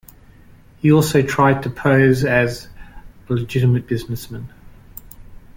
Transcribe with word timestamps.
He 0.79 0.91
also 0.91 1.21
tried 1.21 1.61
to 1.61 1.69
pose 1.69 2.25
as 2.25 2.67
a 3.29 3.33
legitimate 3.33 3.85
businessman. 3.85 4.51